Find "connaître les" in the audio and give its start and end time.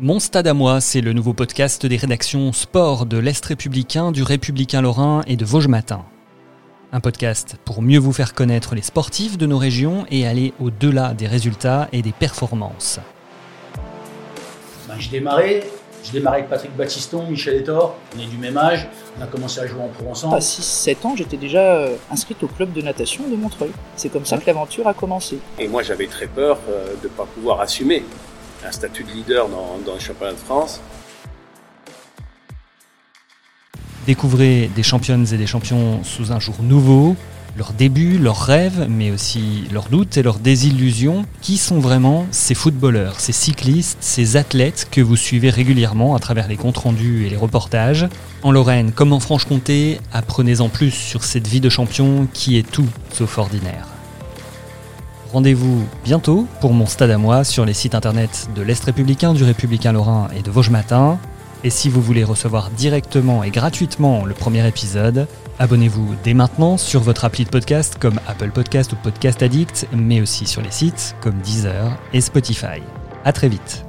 8.32-8.80